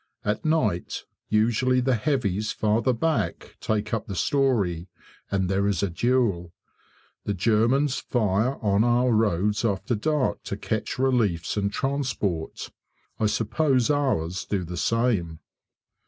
[0.25, 4.87] At night usually the heavies farther back take up the story,
[5.29, 6.53] and there is a duel.
[7.25, 12.71] The Germans fire on our roads after dark to catch reliefs and transport.
[13.19, 15.37] I suppose ours do the same.